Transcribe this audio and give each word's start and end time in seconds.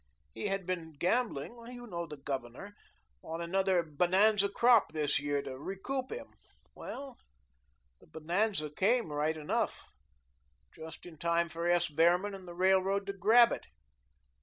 He 0.33 0.47
had 0.47 0.65
been 0.65 0.93
gambling 0.93 1.59
you 1.71 1.85
know 1.85 2.07
the 2.07 2.17
Governor 2.17 2.75
on 3.21 3.39
another 3.39 3.83
bonanza 3.83 4.49
crop 4.49 4.93
this 4.93 5.19
year 5.19 5.43
to 5.43 5.59
recoup 5.59 6.11
him. 6.11 6.33
Well, 6.73 7.19
the 7.99 8.07
bonanza 8.07 8.71
came 8.71 9.13
right 9.13 9.37
enough 9.37 9.87
just 10.73 11.05
in 11.05 11.19
time 11.19 11.49
for 11.49 11.67
S. 11.67 11.87
Behrman 11.87 12.33
and 12.33 12.47
the 12.47 12.55
Railroad 12.55 13.05
to 13.05 13.13
grab 13.13 13.51
it. 13.51 13.67